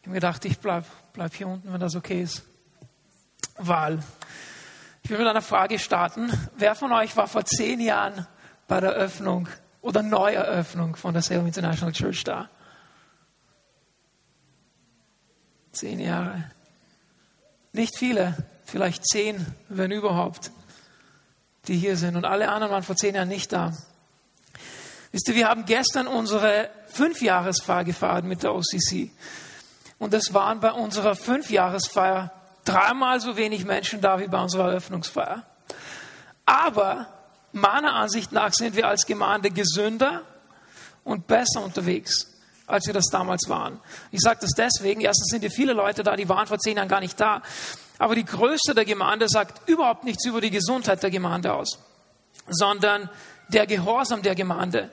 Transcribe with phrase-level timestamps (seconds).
[0.00, 2.42] Ich habe gedacht, ich bleib, bleib hier unten, wenn das okay ist.
[3.56, 4.02] Weil
[5.02, 6.30] ich will mit einer Frage starten.
[6.56, 8.26] Wer von euch war vor zehn Jahren
[8.66, 9.48] bei der Öffnung
[9.80, 12.48] oder Neueröffnung von der Salem International Church da?
[15.72, 16.50] Zehn Jahre.
[17.72, 20.50] Nicht viele, vielleicht zehn, wenn überhaupt,
[21.68, 22.16] die hier sind.
[22.16, 23.72] Und alle anderen waren vor zehn Jahren nicht da.
[25.12, 29.10] Wisst ihr, wir haben gestern unsere Fünfjahresfeier gefeiert mit der OCC.
[29.98, 32.32] Und es waren bei unserer Fünfjahresfeier
[32.64, 35.44] dreimal so wenig Menschen da wie bei unserer Eröffnungsfeier.
[36.46, 37.06] Aber
[37.52, 40.22] meiner Ansicht nach sind wir als Gemeinde gesünder
[41.04, 42.26] und besser unterwegs,
[42.66, 43.80] als wir das damals waren.
[44.10, 46.88] Ich sage das deswegen, erstens sind hier viele Leute da, die waren vor zehn Jahren
[46.88, 47.42] gar nicht da.
[47.98, 51.78] Aber die Größe der Gemeinde sagt überhaupt nichts über die Gesundheit der Gemeinde aus,
[52.46, 53.10] sondern
[53.48, 54.90] der Gehorsam der Gemeinde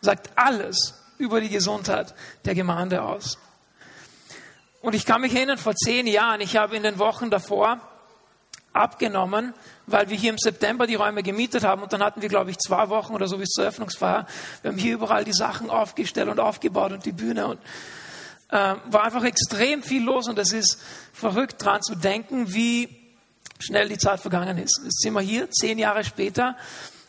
[0.00, 2.14] sagt alles über die Gesundheit
[2.44, 3.38] der Gemeinde aus.
[4.86, 7.80] Und ich kann mich erinnern, vor zehn Jahren, ich habe in den Wochen davor
[8.72, 9.52] abgenommen,
[9.88, 12.58] weil wir hier im September die Räume gemietet haben und dann hatten wir, glaube ich,
[12.58, 14.28] zwei Wochen oder so bis zur Öffnungsfeier.
[14.62, 17.58] Wir haben hier überall die Sachen aufgestellt und aufgebaut und die Bühne und
[18.50, 20.80] äh, war einfach extrem viel los und es ist
[21.12, 22.88] verrückt dran zu denken, wie
[23.58, 24.82] schnell die Zeit vergangen ist.
[24.84, 26.56] Jetzt sind wir hier, zehn Jahre später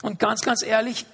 [0.01, 1.05] und ganz, ganz ehrlich,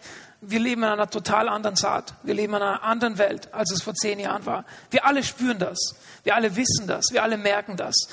[0.45, 2.13] wir leben in einer total anderen Zeit.
[2.23, 4.65] Wir leben in einer anderen Welt, als es vor zehn Jahren war.
[4.91, 5.95] Wir alle spüren das.
[6.23, 7.05] Wir alle wissen das.
[7.11, 8.07] Wir alle merken das.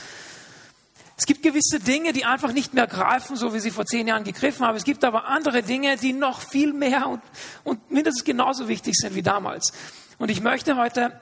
[1.16, 4.24] Es gibt gewisse Dinge, die einfach nicht mehr greifen, so wie sie vor zehn Jahren
[4.24, 4.76] gegriffen haben.
[4.76, 7.20] Es gibt aber andere Dinge, die noch viel mehr und,
[7.62, 9.72] und mindestens genauso wichtig sind wie damals.
[10.18, 11.12] Und ich möchte heute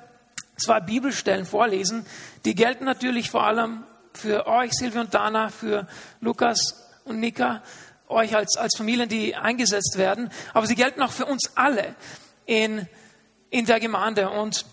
[0.57, 2.07] zwei Bibelstellen vorlesen.
[2.45, 5.89] Die gelten natürlich vor allem für euch, Silvia und Dana, für
[6.21, 7.63] Lukas und Nika,
[8.09, 11.95] euch als, als Familien, die eingesetzt werden, aber sie gelten auch für uns alle
[12.47, 12.87] in,
[13.51, 14.31] in der Gemeinde.
[14.31, 14.65] Und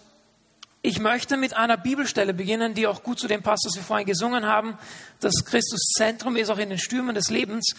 [0.81, 4.05] ich möchte mit einer Bibelstelle beginnen, die auch gut zu dem passt, was wir vorhin
[4.05, 4.77] gesungen haben.
[5.19, 7.75] Das Christuszentrum ist auch in den Stürmen des Lebens.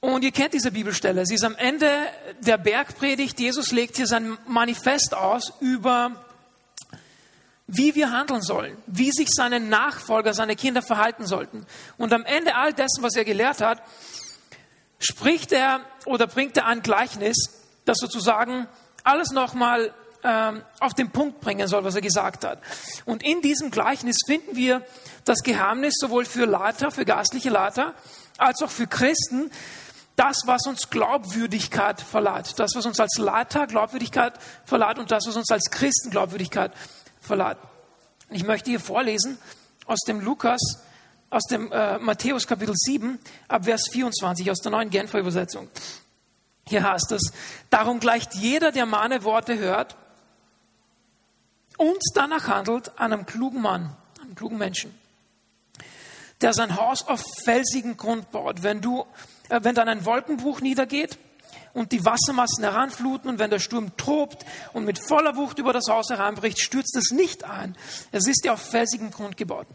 [0.00, 1.26] Und ihr kennt diese Bibelstelle.
[1.26, 1.90] Sie ist am Ende
[2.40, 3.38] der Bergpredigt.
[3.38, 6.12] Jesus legt hier sein Manifest aus über
[7.72, 11.66] wie wir handeln sollen, wie sich seine Nachfolger, seine Kinder verhalten sollten.
[11.98, 13.80] Und am Ende all dessen, was er gelehrt hat,
[14.98, 17.36] spricht er oder bringt er ein Gleichnis,
[17.84, 18.66] das sozusagen
[19.04, 19.94] alles nochmal
[20.24, 22.60] ähm, auf den Punkt bringen soll, was er gesagt hat.
[23.04, 24.84] Und in diesem Gleichnis finden wir
[25.24, 27.94] das Geheimnis sowohl für Leiter, für geistliche Leiter,
[28.36, 29.50] als auch für Christen,
[30.16, 32.58] das, was uns Glaubwürdigkeit verleiht.
[32.58, 34.34] Das, was uns als Leiter Glaubwürdigkeit
[34.66, 36.99] verleiht und das, was uns als Christen Glaubwürdigkeit verleiht.
[38.30, 39.38] Ich möchte hier vorlesen
[39.86, 40.60] aus dem Lukas,
[41.30, 43.18] aus dem äh, Matthäus Kapitel 7,
[43.48, 45.68] ab Vers 24, aus der neuen Genfer Übersetzung.
[46.66, 47.32] Hier heißt es,
[47.70, 49.96] darum gleicht jeder, der meine Worte hört
[51.76, 54.94] und danach handelt, einem klugen Mann, einem klugen Menschen,
[56.40, 58.62] der sein Haus auf felsigen Grund baut.
[58.62, 59.06] Wenn du,
[59.48, 61.18] äh, wenn dann ein Wolkenbruch niedergeht,
[61.72, 65.88] und die Wassermassen heranfluten und wenn der Sturm tobt und mit voller Wucht über das
[65.88, 67.76] Haus hereinbricht, stürzt es nicht ein.
[68.12, 69.66] Es ist ja auf felsigen Grund gebaut.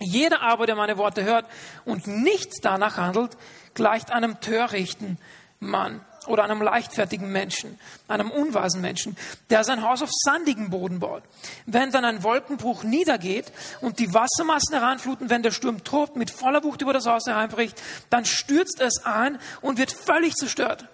[0.00, 1.46] Jeder aber, der meine Worte hört
[1.84, 3.36] und nicht danach handelt,
[3.74, 5.18] gleicht einem törichten
[5.60, 7.78] Mann oder einem leichtfertigen Menschen,
[8.08, 9.16] einem unweisen Menschen,
[9.50, 11.22] der sein Haus auf sandigen Boden baut.
[11.66, 16.62] Wenn dann ein Wolkenbruch niedergeht und die Wassermassen heranfluten, wenn der Sturm tobt, mit voller
[16.64, 20.88] Wucht über das Haus hereinbricht, dann stürzt es ein und wird völlig zerstört.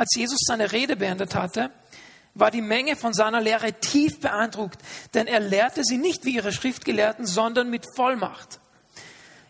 [0.00, 1.70] Als Jesus seine Rede beendet hatte,
[2.32, 4.80] war die Menge von seiner Lehre tief beeindruckt,
[5.12, 8.60] denn er lehrte sie nicht wie ihre Schriftgelehrten, sondern mit Vollmacht.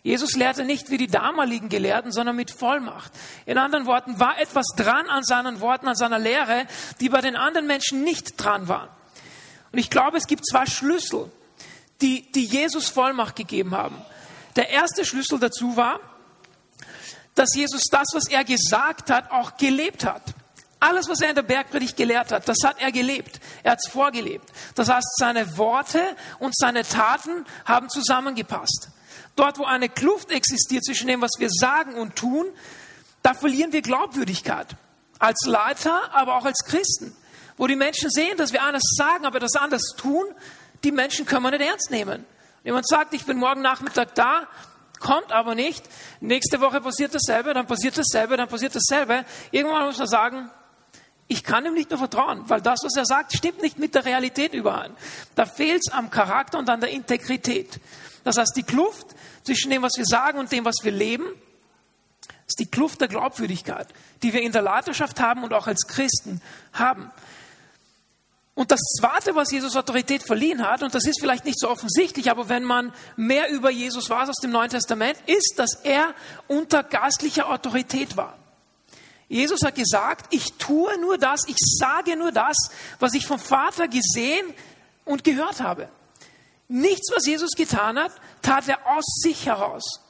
[0.03, 3.13] Jesus lehrte nicht wie die damaligen Gelehrten, sondern mit Vollmacht.
[3.47, 6.67] In anderen Worten, war etwas dran an seinen Worten, an seiner Lehre,
[6.99, 8.89] die bei den anderen Menschen nicht dran waren.
[9.71, 11.31] Und ich glaube, es gibt zwei Schlüssel,
[12.01, 14.03] die, die Jesus Vollmacht gegeben haben.
[14.57, 16.01] Der erste Schlüssel dazu war,
[17.37, 20.35] dass Jesus das, was er gesagt hat, auch gelebt hat.
[20.81, 23.39] Alles, was er in der Bergpredigt gelehrt hat, das hat er gelebt.
[23.63, 24.51] Er hat es vorgelebt.
[24.75, 26.01] Das heißt, seine Worte
[26.39, 28.89] und seine Taten haben zusammengepasst.
[29.37, 32.47] Dort, wo eine Kluft existiert zwischen dem, was wir sagen und tun,
[33.23, 34.69] da verlieren wir Glaubwürdigkeit.
[35.19, 37.15] Als Leiter, aber auch als Christen.
[37.59, 40.25] Wo die Menschen sehen, dass wir eines sagen, aber das anders tun,
[40.83, 42.25] die Menschen können wir nicht ernst nehmen.
[42.65, 44.49] Jemand sagt, ich bin morgen Nachmittag da,
[44.99, 45.85] kommt aber nicht.
[46.21, 49.27] Nächste Woche passiert dasselbe, dann passiert dasselbe, dann passiert dasselbe.
[49.51, 50.51] Irgendwann muss man sagen,
[51.31, 54.05] ich kann ihm nicht mehr vertrauen, weil das, was er sagt, stimmt nicht mit der
[54.05, 54.97] Realität überein.
[55.37, 57.79] Da fehlt es am Charakter und an der Integrität.
[58.25, 59.07] Das heißt, die Kluft
[59.45, 61.27] zwischen dem, was wir sagen und dem, was wir leben,
[62.49, 63.87] ist die Kluft der Glaubwürdigkeit,
[64.25, 66.43] die wir in der Leiterschaft haben und auch als Christen
[66.73, 67.13] haben.
[68.55, 72.29] Und das Zweite, was Jesus Autorität verliehen hat, und das ist vielleicht nicht so offensichtlich,
[72.29, 76.13] aber wenn man mehr über Jesus weiß aus dem Neuen Testament, ist, dass er
[76.49, 78.37] unter geistlicher Autorität war.
[79.31, 82.57] Jesus hat gesagt, ich tue nur das, ich sage nur das,
[82.99, 84.53] was ich vom Vater gesehen
[85.05, 85.89] und gehört habe.
[86.67, 88.11] Nichts, was Jesus getan hat,
[88.43, 90.01] tat er aus sich heraus.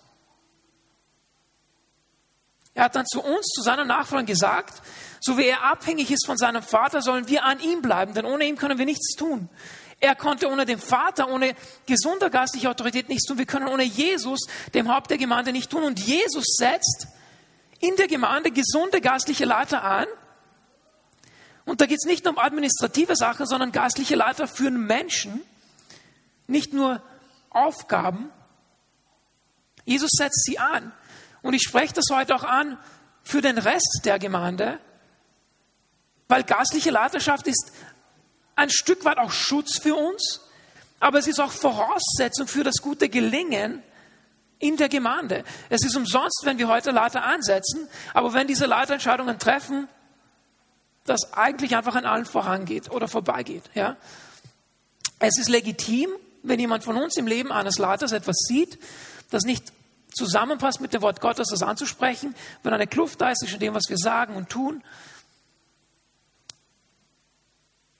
[2.72, 4.80] Er hat dann zu uns, zu seinen Nachfolgern gesagt,
[5.20, 8.46] so wie er abhängig ist von seinem Vater, sollen wir an ihm bleiben, denn ohne
[8.46, 9.50] ihn können wir nichts tun.
[10.00, 13.36] Er konnte ohne den Vater, ohne gesunder geistliche Autorität nichts tun.
[13.36, 15.82] Wir können ohne Jesus, dem Haupt der Gemeinde, nicht tun.
[15.82, 17.06] Und Jesus setzt
[17.80, 20.06] in der Gemeinde gesunde geistliche Leiter an.
[21.64, 25.42] Und da geht es nicht nur um administrative Sachen, sondern geistliche Leiter führen Menschen,
[26.46, 27.02] nicht nur
[27.50, 28.30] Aufgaben.
[29.84, 30.92] Jesus setzt sie an.
[31.42, 32.78] Und ich spreche das heute auch an
[33.22, 34.78] für den Rest der Gemeinde,
[36.28, 37.72] weil geistliche Leiterschaft ist
[38.56, 40.40] ein Stück weit auch Schutz für uns,
[41.00, 43.82] aber es ist auch Voraussetzung für das gute Gelingen
[44.60, 45.42] in der Gemeinde.
[45.68, 49.88] Es ist umsonst, wenn wir heute Leiter ansetzen, aber wenn diese Leiterentscheidungen treffen,
[51.04, 53.64] das eigentlich einfach an allen vorangeht oder vorbeigeht.
[53.74, 53.96] Ja?
[55.18, 56.10] Es ist legitim,
[56.42, 58.78] wenn jemand von uns im Leben eines Leiters etwas sieht,
[59.30, 59.72] das nicht
[60.12, 63.84] zusammenpasst mit dem Wort Gottes, das anzusprechen, wenn eine Kluft da ist zwischen dem, was
[63.88, 64.82] wir sagen und tun.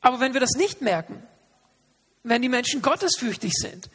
[0.01, 1.23] Aber wenn wir das nicht merken,
[2.23, 3.89] wenn die Menschen gottesfürchtig sind,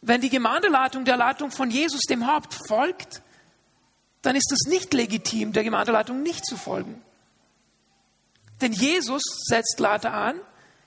[0.00, 3.22] wenn die Gemeindeleitung der Leitung von Jesus, dem Haupt, folgt,
[4.22, 7.02] dann ist es nicht legitim, der Gemeindeleitung nicht zu folgen.
[8.60, 10.40] Denn Jesus setzt Leiter an,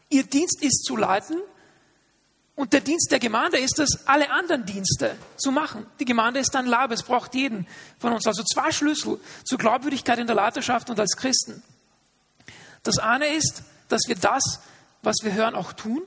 [0.10, 1.38] ihr Dienst ist zu leiten
[2.56, 5.86] und der Dienst der Gemeinde ist es, alle anderen Dienste zu machen.
[6.00, 7.66] Die Gemeinde ist ein Lab, es braucht jeden
[7.98, 8.28] von uns.
[8.28, 11.64] Also zwei Schlüssel zur Glaubwürdigkeit in der Leiterschaft und als Christen.
[12.84, 14.60] Das eine ist, dass wir das,
[15.02, 16.02] was wir hören, auch tun.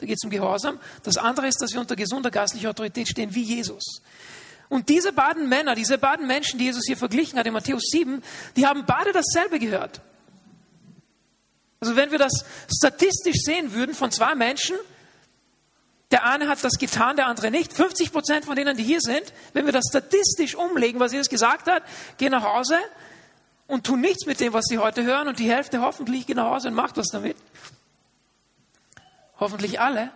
[0.00, 0.80] Da geht es um Gehorsam.
[1.02, 4.02] Das andere ist, dass wir unter gesunder geistlicher Autorität stehen, wie Jesus.
[4.70, 8.22] Und diese beiden Männer, diese beiden Menschen, die Jesus hier verglichen hat in Matthäus 7,
[8.56, 10.00] die haben beide dasselbe gehört.
[11.80, 12.44] Also wenn wir das
[12.74, 14.76] statistisch sehen würden von zwei Menschen,
[16.10, 17.72] der eine hat das getan, der andere nicht.
[17.72, 21.68] 50 Prozent von denen, die hier sind, wenn wir das statistisch umlegen, was Jesus gesagt
[21.68, 21.82] hat,
[22.16, 22.76] gehen nach Hause
[23.66, 26.50] und tun nichts mit dem, was sie heute hören und die Hälfte hoffentlich geht nach
[26.50, 27.36] Hause und macht was damit.
[29.40, 30.12] Hoffentlich alle.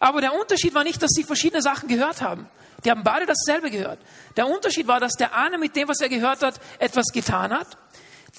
[0.00, 2.48] Aber der Unterschied war nicht, dass sie verschiedene Sachen gehört haben.
[2.84, 3.98] Die haben beide dasselbe gehört.
[4.36, 7.78] Der Unterschied war, dass der eine mit dem, was er gehört hat, etwas getan hat.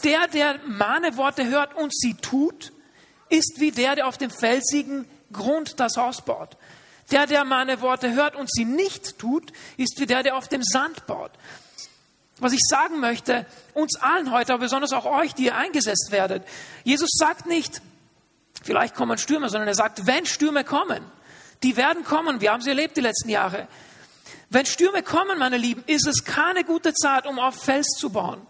[0.04, 2.72] Der, der meine Worte hört und sie tut,
[3.30, 6.58] ist wie der, der auf dem felsigen Grund das Haus baut.
[7.12, 10.64] Der, der meine Worte hört und sie nicht tut, ist wie der, der auf dem
[10.64, 11.32] Sand baut.
[12.40, 16.44] Was ich sagen möchte, uns allen heute, aber besonders auch euch, die ihr eingesetzt werdet,
[16.84, 17.82] Jesus sagt nicht,
[18.62, 21.04] vielleicht kommen Stürme, sondern er sagt, wenn Stürme kommen,
[21.64, 23.68] die werden kommen, wir haben sie erlebt die letzten Jahre.
[24.50, 28.46] Wenn Stürme kommen, meine Lieben, ist es keine gute Zeit, um auf Fels zu bauen.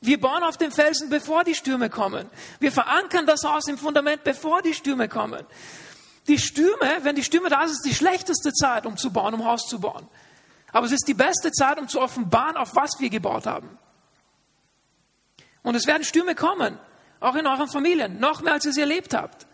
[0.00, 2.28] Wir bauen auf dem Felsen, bevor die Stürme kommen.
[2.58, 5.46] Wir verankern das Haus im Fundament, bevor die Stürme kommen.
[6.26, 9.44] Die Stürme, wenn die Stürme da sind, ist die schlechteste Zeit, um zu bauen, um
[9.44, 10.08] Haus zu bauen.
[10.72, 13.78] Aber es ist die beste Zeit, um zu offenbaren, auf was wir gebaut haben.
[15.62, 16.78] Und es werden Stürme kommen,
[17.22, 19.46] auch in euren Familien, noch mehr als ihr sie erlebt habt.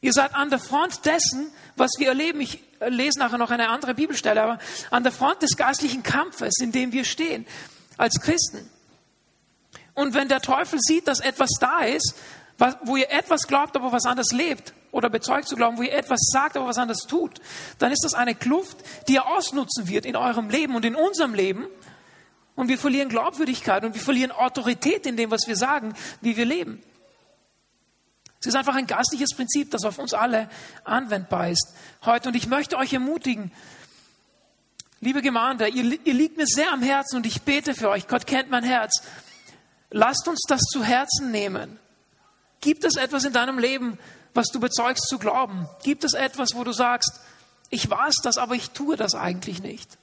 [0.00, 2.40] Ihr seid an der Front dessen, was wir erleben.
[2.40, 4.58] Ich lese nachher noch eine andere Bibelstelle, aber
[4.90, 7.46] an der Front des geistlichen Kampfes, in dem wir stehen
[7.98, 8.70] als Christen.
[9.94, 12.14] Und wenn der Teufel sieht, dass etwas da ist,
[12.82, 16.20] wo ihr etwas glaubt, aber was anderes lebt, oder bezeugt zu glauben, wo ihr etwas
[16.32, 17.40] sagt, aber was anderes tut,
[17.78, 21.34] dann ist das eine Kluft, die er ausnutzen wird in eurem Leben und in unserem
[21.34, 21.66] Leben.
[22.60, 26.44] Und wir verlieren Glaubwürdigkeit und wir verlieren Autorität in dem, was wir sagen, wie wir
[26.44, 26.82] leben.
[28.38, 30.50] Es ist einfach ein geistliches Prinzip, das auf uns alle
[30.84, 31.72] anwendbar ist
[32.04, 32.28] heute.
[32.28, 33.50] Und ich möchte euch ermutigen,
[35.00, 38.06] liebe Gemeinde, ihr, ihr liegt mir sehr am Herzen und ich bete für euch.
[38.06, 39.04] Gott kennt mein Herz.
[39.88, 41.78] Lasst uns das zu Herzen nehmen.
[42.60, 43.98] Gibt es etwas in deinem Leben,
[44.34, 45.66] was du bezeugst zu glauben?
[45.82, 47.20] Gibt es etwas, wo du sagst,
[47.70, 49.96] ich weiß das, aber ich tue das eigentlich nicht?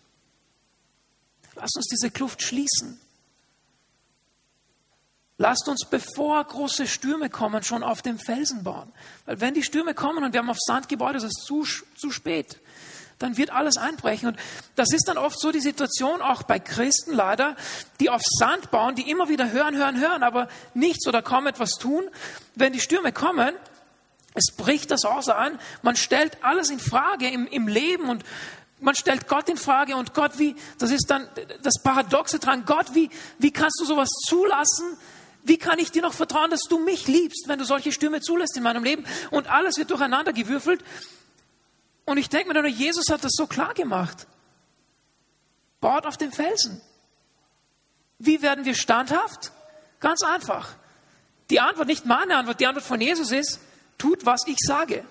[1.58, 3.00] Lasst uns diese Kluft schließen.
[5.40, 8.92] Lasst uns, bevor große Stürme kommen, schon auf dem Felsen bauen.
[9.26, 12.12] Weil wenn die Stürme kommen und wir haben auf Sand gebaut, ist es zu, zu
[12.12, 12.60] spät
[13.20, 14.30] dann wird alles einbrechen.
[14.30, 14.40] Und
[14.76, 17.56] das ist dann oft so die Situation, auch bei Christen leider,
[18.00, 21.72] die auf Sand bauen, die immer wieder hören, hören, hören, aber nichts oder kaum etwas
[21.72, 22.04] tun.
[22.56, 23.56] Wenn die Stürme kommen,
[24.34, 28.24] es bricht das Haus an, man stellt alles in Frage im, im Leben und
[28.79, 31.27] man stellt Gott in Frage und Gott, wie, das ist dann
[31.63, 34.98] das Paradoxe dran, Gott, wie, wie kannst du sowas zulassen?
[35.43, 38.57] Wie kann ich dir noch vertrauen, dass du mich liebst, wenn du solche Stürme zulässt
[38.57, 39.05] in meinem Leben?
[39.31, 40.84] Und alles wird durcheinander gewürfelt.
[42.05, 44.27] Und ich denke mir nur, Jesus hat das so klar gemacht.
[45.79, 46.81] Baut auf dem Felsen.
[48.19, 49.51] Wie werden wir standhaft?
[50.00, 50.75] Ganz einfach.
[51.50, 53.60] Die Antwort, nicht meine Antwort, die Antwort von Jesus ist,
[53.98, 55.05] tut, was ich sage.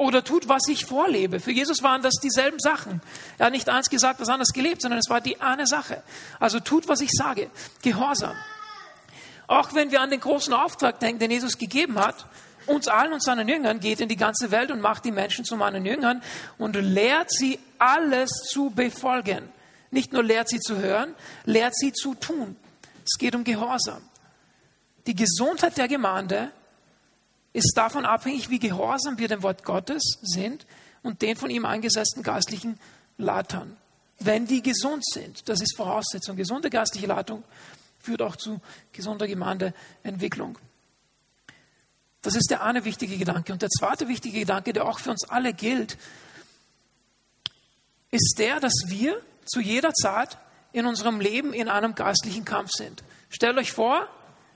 [0.00, 1.40] Oder tut, was ich vorlebe.
[1.40, 3.02] Für Jesus waren das dieselben Sachen.
[3.36, 6.02] Er hat nicht eins gesagt, was anderes gelebt, sondern es war die eine Sache.
[6.38, 7.50] Also tut, was ich sage.
[7.82, 8.34] Gehorsam.
[9.46, 12.24] Auch wenn wir an den großen Auftrag denken, den Jesus gegeben hat,
[12.64, 15.54] uns allen und seinen Jüngern, geht in die ganze Welt und macht die Menschen zu
[15.54, 16.22] meinen Jüngern
[16.56, 19.50] und lehrt sie alles zu befolgen.
[19.90, 21.14] Nicht nur lehrt sie zu hören,
[21.44, 22.56] lehrt sie zu tun.
[23.04, 24.00] Es geht um Gehorsam.
[25.06, 26.52] Die Gesundheit der Gemeinde
[27.52, 30.66] ist davon abhängig, wie gehorsam wir dem Wort Gottes sind
[31.02, 32.78] und den von ihm eingesetzten geistlichen
[33.18, 33.76] Leitern.
[34.18, 36.36] Wenn die gesund sind, das ist Voraussetzung.
[36.36, 37.42] Gesunde geistliche Leitung
[37.98, 38.60] führt auch zu
[38.92, 40.58] gesunder Gemeindeentwicklung.
[42.22, 43.52] Das ist der eine wichtige Gedanke.
[43.52, 45.96] Und der zweite wichtige Gedanke, der auch für uns alle gilt,
[48.10, 50.38] ist der, dass wir zu jeder Zeit
[50.72, 53.02] in unserem Leben in einem geistlichen Kampf sind.
[53.30, 54.06] Stellt euch vor,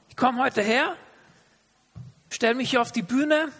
[0.09, 0.97] ich komme heute her,
[2.35, 3.53] stelle mich hier auf die Bühne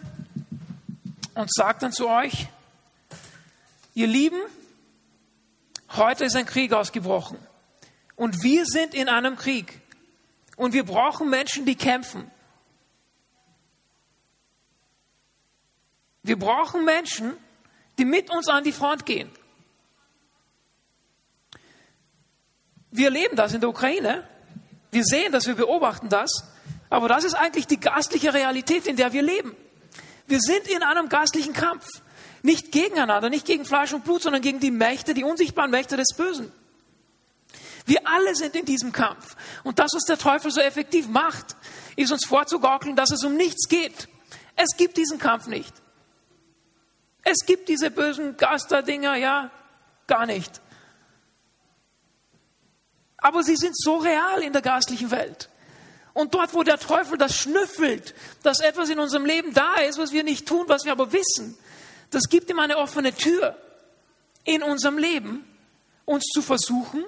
[1.33, 2.47] und sage dann zu euch,
[3.93, 4.39] ihr Lieben,
[5.95, 7.37] heute ist ein Krieg ausgebrochen
[8.15, 9.79] und wir sind in einem Krieg
[10.57, 12.29] und wir brauchen Menschen, die kämpfen.
[16.23, 17.37] Wir brauchen Menschen,
[17.97, 19.31] die mit uns an die Front gehen.
[22.91, 24.27] Wir erleben das in der Ukraine.
[24.91, 26.54] Wir sehen das, wir beobachten das.
[26.95, 29.53] Aber das ist eigentlich die geistliche Realität, in der wir leben.
[30.27, 31.85] Wir sind in einem geistlichen Kampf.
[32.41, 36.15] Nicht gegeneinander, nicht gegen Fleisch und Blut, sondern gegen die Mächte, die unsichtbaren Mächte des
[36.15, 36.53] Bösen.
[37.85, 39.35] Wir alle sind in diesem Kampf.
[39.65, 41.57] Und das, was der Teufel so effektiv macht,
[41.97, 44.07] ist uns vorzugaukeln, dass es um nichts geht.
[44.55, 45.73] Es gibt diesen Kampf nicht.
[47.23, 49.51] Es gibt diese bösen Geisterdinger, ja,
[50.07, 50.61] gar nicht.
[53.17, 55.49] Aber sie sind so real in der geistlichen Welt.
[56.15, 60.13] Und dort, wo der Teufel das schnüffelt, dass etwas in unserem Leben da ist, was
[60.13, 61.57] wir nicht tun, was wir aber wissen,
[62.09, 63.57] das gibt ihm eine offene Tür
[64.45, 65.45] in unserem Leben,
[66.05, 67.03] uns zu versuchen,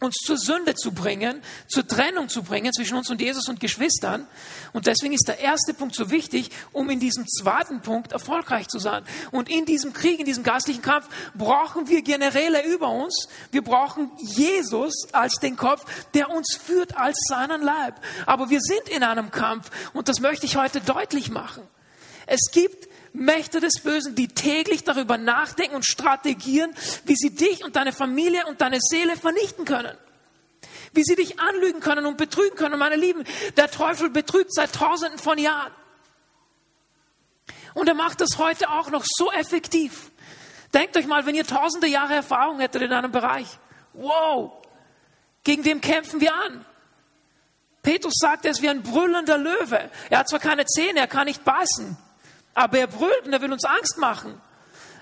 [0.00, 4.26] uns zur Sünde zu bringen, zur Trennung zu bringen zwischen uns und Jesus und Geschwistern.
[4.72, 8.78] Und deswegen ist der erste Punkt so wichtig, um in diesem zweiten Punkt erfolgreich zu
[8.78, 9.04] sein.
[9.30, 13.28] Und in diesem Krieg, in diesem geistlichen Kampf brauchen wir Generäle über uns.
[13.50, 17.94] Wir brauchen Jesus als den Kopf, der uns führt als seinen Leib.
[18.26, 21.62] Aber wir sind in einem Kampf und das möchte ich heute deutlich machen.
[22.26, 27.76] Es gibt Mächte des Bösen, die täglich darüber nachdenken und strategieren, wie sie dich und
[27.76, 29.96] deine Familie und deine Seele vernichten können.
[30.92, 32.74] Wie sie dich anlügen können und betrügen können.
[32.74, 33.24] Und meine Lieben,
[33.56, 35.72] der Teufel betrügt seit tausenden von Jahren.
[37.74, 40.10] Und er macht das heute auch noch so effektiv.
[40.72, 43.46] Denkt euch mal, wenn ihr tausende Jahre Erfahrung hättet in einem Bereich.
[43.92, 44.64] Wow!
[45.44, 46.64] Gegen den kämpfen wir an.
[47.82, 49.88] Petrus sagt, er ist wie ein brüllender Löwe.
[50.10, 51.96] Er hat zwar keine Zähne, er kann nicht beißen.
[52.54, 54.40] Aber er brüllt und er will uns Angst machen.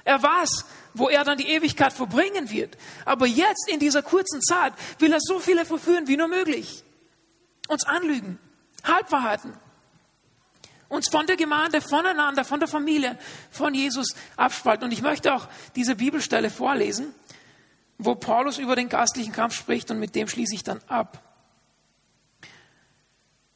[0.05, 2.77] Er weiß, wo er dann die Ewigkeit verbringen wird.
[3.05, 6.83] Aber jetzt in dieser kurzen Zeit will er so viele verführen wie nur möglich.
[7.69, 8.39] Uns anlügen,
[8.85, 9.55] Halbwahrheiten.
[10.89, 13.19] Uns von der Gemeinde, voneinander, von der Familie,
[13.51, 14.85] von Jesus abspalten.
[14.85, 17.15] Und ich möchte auch diese Bibelstelle vorlesen,
[17.97, 21.23] wo Paulus über den geistlichen Kampf spricht und mit dem schließe ich dann ab.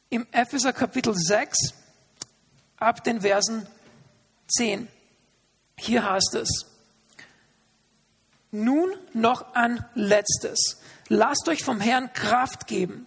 [0.09, 1.73] Im Epheser Kapitel 6,
[2.77, 3.67] ab den Versen
[4.47, 4.87] 10.
[5.77, 6.65] Hier heißt es,
[8.51, 10.81] nun noch ein letztes.
[11.09, 13.05] Lasst euch vom Herrn Kraft geben.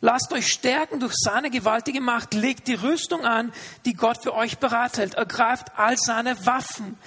[0.00, 2.34] Lasst euch stärken durch seine gewaltige Macht.
[2.34, 3.52] Legt die Rüstung an,
[3.84, 5.14] die Gott für euch bereithält.
[5.14, 6.98] Ergreift all seine Waffen.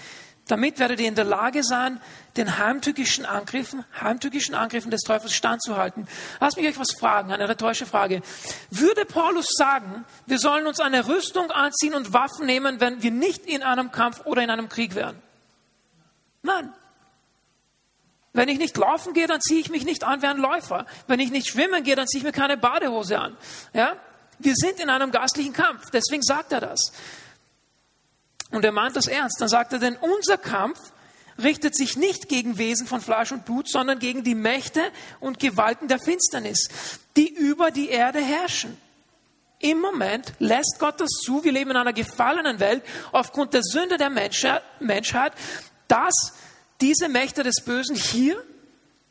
[0.48, 2.02] Damit werdet ihr in der Lage sein,
[2.36, 6.08] den heimtückischen Angriffen, heimtückischen Angriffen des Teufels standzuhalten.
[6.42, 8.22] Lass mich euch was fragen, eine rhetorische Frage.
[8.70, 13.46] Würde Paulus sagen, wir sollen uns eine Rüstung anziehen und Waffen nehmen, wenn wir nicht
[13.46, 15.18] in einem Kampf oder in einem Krieg wären?
[16.42, 16.74] Nein.
[18.34, 20.88] Wenn ich nicht laufen gehe, dann ziehe ich mich nicht an wie ein Läufer.
[21.08, 23.38] Wenn ich nicht schwimmen gehe, dann ziehe ich mir keine Badehose an.
[23.74, 23.96] Ja?
[24.40, 25.90] Wir sind in einem geistlichen Kampf.
[25.92, 26.92] Deswegen sagt er das.
[28.54, 29.42] Und er meint das ernst.
[29.42, 30.80] Dann sagt er, denn unser Kampf
[31.42, 34.82] richtet sich nicht gegen Wesen von Fleisch und Blut, sondern gegen die Mächte
[35.20, 36.70] und Gewalten der Finsternis,
[37.18, 38.78] die über die Erde herrschen.
[39.58, 43.98] Im Moment lässt Gott das zu, wir leben in einer gefallenen Welt, aufgrund der Sünde
[43.98, 45.34] der Menschheit,
[45.88, 46.34] dass
[46.80, 48.44] diese Mächte des Bösen hier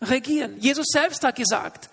[0.01, 0.57] regieren.
[0.61, 1.89] Jesus selbst hat gesagt,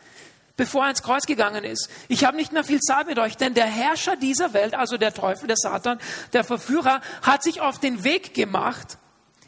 [0.60, 1.90] bevor er ins Kreuz gegangen ist.
[2.10, 5.14] Ich habe nicht mehr viel Zeit mit euch, denn der Herrscher dieser Welt, also der
[5.14, 6.00] Teufel, der Satan,
[6.34, 8.98] der Verführer, hat sich auf den Weg gemacht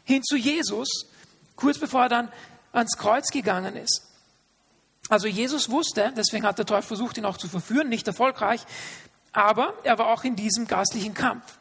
[0.04, 0.88] hin zu Jesus,
[1.54, 2.32] kurz bevor er dann
[2.72, 4.06] ans Kreuz gegangen ist.
[5.10, 8.62] Also Jesus wusste, deswegen hat der Teufel versucht, ihn auch zu verführen, nicht erfolgreich,
[9.32, 11.58] aber er war auch in diesem geistlichen Kampf.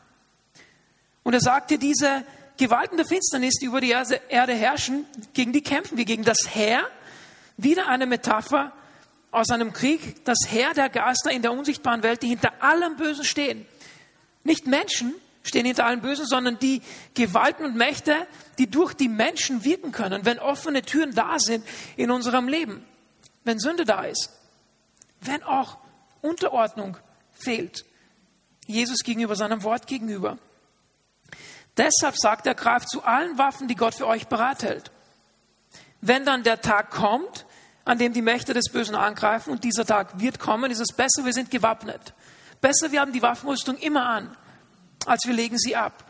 [1.24, 2.24] Und er sagte, diese
[2.56, 6.88] Gewalten der Finsternis, die über die Erde herrschen, gegen die kämpfen wir, gegen das Heer,
[7.58, 8.72] wieder eine Metapher
[9.32, 13.24] aus einem Krieg, das Heer der Geister in der unsichtbaren Welt, die hinter allem Bösen
[13.24, 13.66] stehen.
[14.44, 16.82] Nicht Menschen stehen hinter allem Bösen, sondern die
[17.14, 22.12] Gewalten und Mächte, die durch die Menschen wirken können, wenn offene Türen da sind in
[22.12, 22.86] unserem Leben,
[23.44, 24.30] wenn Sünde da ist,
[25.22, 25.78] wenn auch
[26.22, 26.98] Unterordnung
[27.34, 27.86] fehlt.
[28.68, 30.38] Jesus gegenüber, seinem Wort gegenüber.
[31.78, 34.92] Deshalb sagt er, greift zu allen Waffen, die Gott für euch bereithält.
[36.02, 37.46] Wenn dann der Tag kommt,
[37.86, 41.26] an dem die Mächte des Bösen angreifen, und dieser Tag wird kommen, ist es besser,
[41.26, 42.14] wir sind gewappnet.
[42.62, 44.36] Besser, wir haben die Waffenrüstung immer an,
[45.06, 46.06] als wir legen sie ab.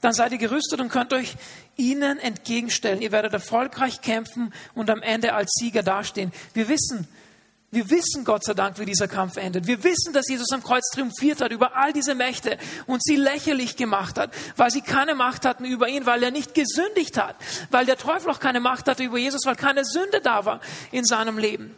[0.00, 1.36] Dann seid ihr gerüstet und könnt euch
[1.76, 3.02] ihnen entgegenstellen.
[3.02, 6.32] Ihr werdet erfolgreich kämpfen und am Ende als Sieger dastehen.
[6.54, 7.06] Wir wissen,
[7.72, 9.66] wir wissen Gott sei Dank, wie dieser Kampf endet.
[9.66, 13.76] Wir wissen, dass Jesus am Kreuz triumphiert hat über all diese Mächte und sie lächerlich
[13.76, 17.34] gemacht hat, weil sie keine Macht hatten über ihn, weil er nicht gesündigt hat,
[17.70, 20.60] weil der Teufel auch keine Macht hatte über Jesus, weil keine Sünde da war
[20.90, 21.74] in seinem Leben.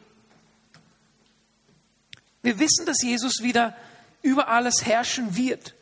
[2.42, 3.76] Wir wissen, dass Jesus wieder
[4.20, 5.74] über alles herrschen wird.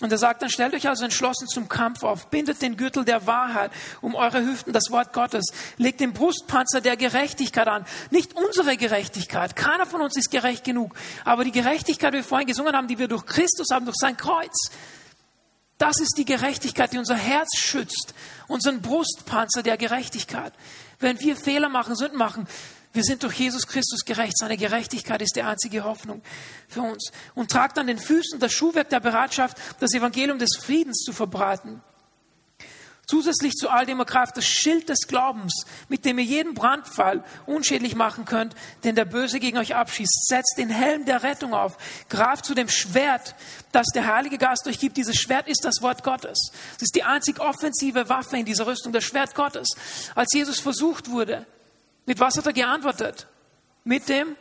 [0.00, 3.28] Und er sagt dann, stellt euch also entschlossen zum Kampf auf, bindet den Gürtel der
[3.28, 3.70] Wahrheit
[4.00, 5.44] um eure Hüften, das Wort Gottes,
[5.76, 7.86] legt den Brustpanzer der Gerechtigkeit an.
[8.10, 12.48] Nicht unsere Gerechtigkeit, keiner von uns ist gerecht genug, aber die Gerechtigkeit, die wir vorhin
[12.48, 14.70] gesungen haben, die wir durch Christus haben, durch sein Kreuz,
[15.78, 18.14] das ist die Gerechtigkeit, die unser Herz schützt,
[18.48, 20.52] unseren Brustpanzer der Gerechtigkeit.
[20.98, 22.48] Wenn wir Fehler machen, Sünden machen,
[22.94, 24.38] wir sind durch Jesus Christus gerecht.
[24.38, 26.22] Seine Gerechtigkeit ist die einzige Hoffnung
[26.68, 27.10] für uns.
[27.34, 31.82] Und tragt an den Füßen das Schuhwerk der Bereitschaft, das Evangelium des Friedens zu verbreiten.
[33.06, 37.94] Zusätzlich zu all dem ergreift das Schild des Glaubens, mit dem ihr jeden Brandpfeil unschädlich
[37.96, 40.26] machen könnt, den der Böse gegen euch abschießt.
[40.26, 41.76] Setzt den Helm der Rettung auf.
[42.08, 43.34] Greift zu dem Schwert,
[43.72, 44.96] das der Heilige Geist euch gibt.
[44.96, 46.50] Dieses Schwert ist das Wort Gottes.
[46.76, 49.68] Es ist die einzig offensive Waffe in dieser Rüstung, das Schwert Gottes.
[50.14, 51.46] Als Jesus versucht wurde,
[52.06, 53.26] mit was hat er geantwortet?
[53.84, 54.36] Mit dem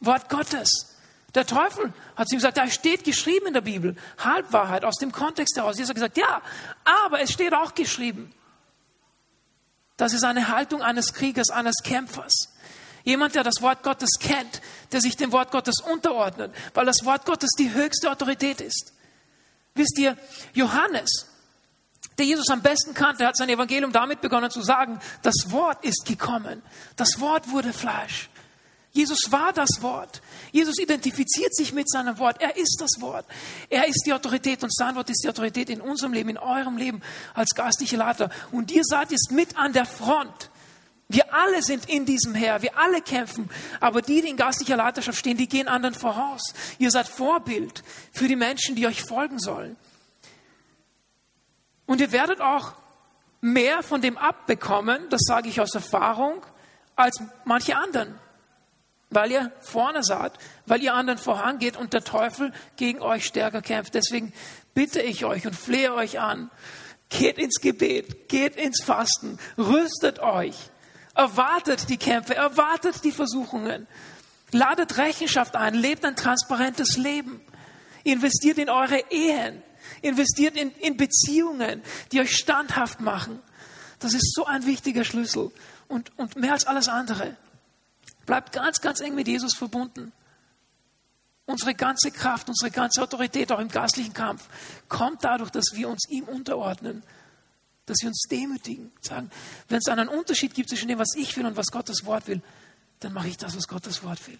[0.00, 0.96] Wort Gottes.
[1.34, 5.12] Der Teufel hat zu ihm gesagt, da steht geschrieben in der Bibel, Halbwahrheit aus dem
[5.12, 5.76] Kontext heraus.
[5.76, 6.40] Jesus hat gesagt, ja,
[6.84, 8.32] aber es steht auch geschrieben.
[9.96, 12.54] Das ist eine Haltung eines Kriegers, eines Kämpfers.
[13.04, 14.60] Jemand, der das Wort Gottes kennt,
[14.92, 18.94] der sich dem Wort Gottes unterordnet, weil das Wort Gottes die höchste Autorität ist.
[19.74, 20.16] Wisst ihr,
[20.54, 21.26] Johannes,
[22.18, 26.04] der Jesus am besten kannte, hat sein Evangelium damit begonnen zu sagen, das Wort ist
[26.06, 26.62] gekommen.
[26.96, 28.30] Das Wort wurde Fleisch.
[28.96, 30.22] Jesus war das Wort.
[30.52, 32.40] Jesus identifiziert sich mit seinem Wort.
[32.40, 33.26] Er ist das Wort.
[33.68, 36.78] Er ist die Autorität und sein Wort ist die Autorität in unserem Leben, in eurem
[36.78, 37.02] Leben
[37.34, 38.30] als geistliche Leiter.
[38.52, 40.50] Und ihr seid jetzt mit an der Front.
[41.08, 43.48] Wir alle sind in diesem Herr, wir alle kämpfen,
[43.78, 46.42] aber die, die in geistlicher Leiterschaft stehen, die gehen anderen voraus.
[46.78, 49.76] Ihr seid Vorbild für die Menschen, die euch folgen sollen.
[51.86, 52.74] Und ihr werdet auch
[53.40, 56.44] mehr von dem abbekommen, das sage ich aus Erfahrung,
[56.96, 58.18] als manche anderen.
[59.10, 60.32] Weil ihr vorne seid,
[60.66, 63.94] weil ihr anderen vorangeht und der Teufel gegen euch stärker kämpft.
[63.94, 64.32] Deswegen
[64.74, 66.50] bitte ich euch und flehe euch an,
[67.08, 70.56] geht ins Gebet, geht ins Fasten, rüstet euch,
[71.14, 73.86] erwartet die Kämpfe, erwartet die Versuchungen,
[74.50, 77.40] ladet Rechenschaft ein, lebt ein transparentes Leben,
[78.02, 79.62] investiert in eure Ehen,
[80.02, 83.40] Investiert in, in Beziehungen, die euch standhaft machen.
[83.98, 85.50] Das ist so ein wichtiger Schlüssel.
[85.88, 87.36] Und, und mehr als alles andere.
[88.26, 90.12] Bleibt ganz, ganz eng mit Jesus verbunden.
[91.46, 94.48] Unsere ganze Kraft, unsere ganze Autorität, auch im geistlichen Kampf,
[94.88, 97.04] kommt dadurch, dass wir uns ihm unterordnen,
[97.86, 99.30] dass wir uns demütigen, sagen,
[99.68, 102.42] wenn es einen Unterschied gibt zwischen dem, was ich will und was Gottes Wort will,
[102.98, 104.38] dann mache ich das, was Gottes Wort will.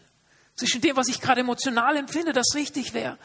[0.56, 3.18] Zwischen dem, was ich gerade emotional empfinde, das richtig wäre,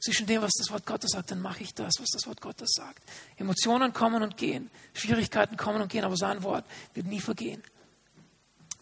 [0.00, 2.70] zwischen dem, was das Wort Gottes sagt, dann mache ich das, was das Wort Gottes
[2.72, 3.02] sagt.
[3.36, 7.62] Emotionen kommen und gehen, Schwierigkeiten kommen und gehen, aber sein Wort wird nie vergehen.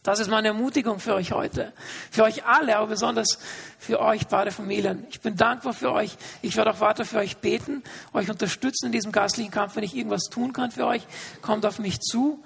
[0.07, 1.73] Das ist meine Ermutigung für euch heute.
[2.13, 3.41] Für euch alle, aber besonders
[3.77, 5.05] für euch beide Familien.
[5.11, 6.17] Ich bin dankbar für euch.
[6.43, 9.75] Ich werde auch weiter für euch beten, euch unterstützen in diesem geistlichen Kampf.
[9.75, 11.03] Wenn ich irgendwas tun kann für euch,
[11.43, 12.45] kommt auf mich zu.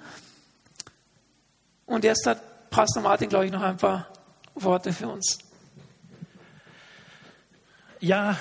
[1.85, 4.07] Und jetzt hat Pastor Martin, glaube ich, noch ein paar
[4.55, 5.37] Worte für uns.
[7.99, 8.37] Ja,